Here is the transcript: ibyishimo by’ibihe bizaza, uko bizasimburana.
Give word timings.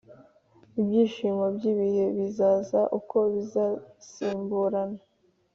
ibyishimo 0.79 1.43
by’ibihe 1.55 2.05
bizaza, 2.17 2.81
uko 2.97 3.17
bizasimburana. 3.33 4.99